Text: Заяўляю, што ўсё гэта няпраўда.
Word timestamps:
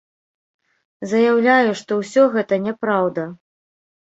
Заяўляю, 1.11 1.69
што 1.81 1.91
ўсё 2.01 2.23
гэта 2.37 2.61
няпраўда. 2.67 3.29